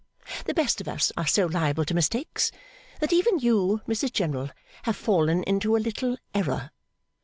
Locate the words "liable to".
1.45-1.93